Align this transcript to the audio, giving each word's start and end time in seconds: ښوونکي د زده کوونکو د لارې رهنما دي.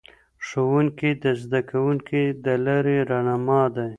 ښوونکي 0.45 1.09
د 1.23 1.25
زده 1.41 1.61
کوونکو 1.69 2.21
د 2.45 2.45
لارې 2.65 2.97
رهنما 3.09 3.61
دي. 3.75 3.87